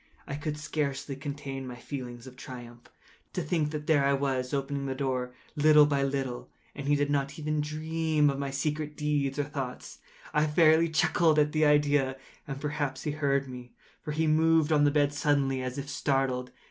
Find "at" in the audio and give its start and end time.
11.37-11.51